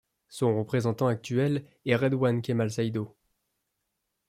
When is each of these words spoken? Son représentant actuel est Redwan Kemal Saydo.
Son 0.29 0.57
représentant 0.57 1.05
actuel 1.05 1.63
est 1.85 1.95
Redwan 1.95 2.41
Kemal 2.41 2.71
Saydo. 2.71 3.15